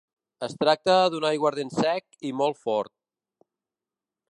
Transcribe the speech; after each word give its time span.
Es 0.45 0.53
tracta 0.61 0.95
d'un 1.15 1.27
aiguardent 1.29 1.69
sec 1.75 2.19
i 2.31 2.33
molt 2.41 2.61
fort. 2.65 2.93